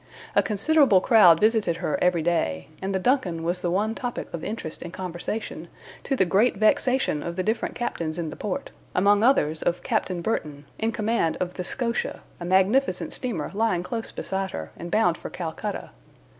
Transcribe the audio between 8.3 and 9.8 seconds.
the port, among others